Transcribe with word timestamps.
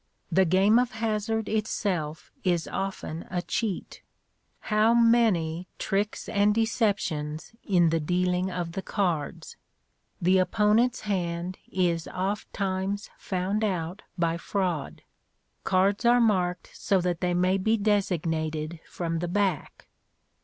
The 0.31 0.45
game 0.45 0.79
of 0.79 0.93
hazard 0.93 1.47
itself 1.47 2.31
is 2.43 2.67
often 2.67 3.23
a 3.29 3.43
cheat. 3.43 4.01
How 4.73 4.95
many 4.95 5.67
tricks 5.77 6.27
and 6.27 6.55
deceptions 6.55 7.53
in 7.63 7.89
the 7.91 7.99
dealing 7.99 8.49
of 8.49 8.71
the 8.71 8.81
cards! 8.81 9.57
The 10.19 10.39
opponent's 10.39 11.01
hand 11.01 11.59
is 11.71 12.07
ofttimes 12.07 13.11
found 13.19 13.63
out 13.63 14.01
by 14.17 14.37
fraud. 14.37 15.03
Cards 15.65 16.03
are 16.03 16.19
marked 16.19 16.71
so 16.73 16.99
that 17.01 17.21
they 17.21 17.35
may 17.35 17.59
be 17.59 17.77
designated 17.77 18.79
from 18.89 19.19
the 19.19 19.27
back. 19.27 19.85